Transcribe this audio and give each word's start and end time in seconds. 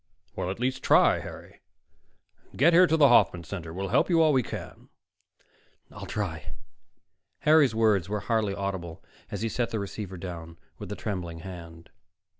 "Well, 0.35 0.49
at 0.49 0.59
least 0.59 0.81
try, 0.81 1.19
Harry. 1.19 1.61
Get 2.55 2.73
here 2.73 2.87
to 2.87 2.97
the 2.97 3.09
Hoffman 3.09 3.43
Center. 3.43 3.71
We'll 3.71 3.89
help 3.89 4.09
you 4.09 4.19
all 4.19 4.33
we 4.33 4.41
can." 4.41 4.89
"I'll 5.91 6.07
try." 6.07 6.55
Harry's 7.41 7.75
words 7.75 8.09
were 8.09 8.21
hardly 8.21 8.55
audible 8.55 9.03
as 9.29 9.43
he 9.43 9.47
set 9.47 9.69
the 9.69 9.77
receiver 9.77 10.17
down 10.17 10.57
with 10.79 10.91
a 10.91 10.95
trembling 10.95 11.41
hand. 11.41 11.91